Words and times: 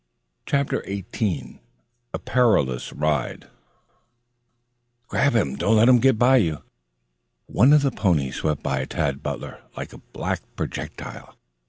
CHAPTER 0.47 0.81
XVIII 0.83 1.59
ON 1.59 1.59
A 2.15 2.17
PERILOUS 2.17 2.89
HIDE 2.99 3.45
"Grab 5.07 5.33
him! 5.35 5.55
Don't 5.55 5.75
let 5.75 5.87
him 5.89 5.99
get 5.99 6.17
by 6.17 6.37
you!" 6.37 6.63
One 7.45 7.71
of 7.71 7.83
the 7.83 7.91
ponies 7.91 8.37
swept 8.37 8.63
by 8.63 8.83
Tad 8.85 9.21
Butler 9.21 9.61
like 9.77 9.93
a 9.93 9.99
black 9.99 10.41
projectile. 10.55 11.35